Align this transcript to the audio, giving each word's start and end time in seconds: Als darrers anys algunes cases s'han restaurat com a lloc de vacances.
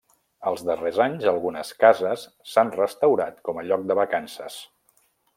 Als 0.51 0.61
darrers 0.67 0.95
anys 1.03 1.25
algunes 1.31 1.73
cases 1.83 2.23
s'han 2.53 2.71
restaurat 2.77 3.37
com 3.49 3.61
a 3.61 3.65
lloc 3.69 3.83
de 3.91 3.99
vacances. 4.01 4.57